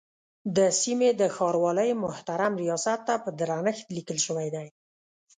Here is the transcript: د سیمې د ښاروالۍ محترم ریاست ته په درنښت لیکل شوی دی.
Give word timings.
د 0.55 0.57
سیمې 0.81 1.09
د 1.21 1.21
ښاروالۍ 1.35 1.89
محترم 2.03 2.53
ریاست 2.63 2.99
ته 3.07 3.13
په 3.23 3.29
درنښت 3.39 3.85
لیکل 3.95 4.17
شوی 4.25 4.47
دی. 4.55 4.67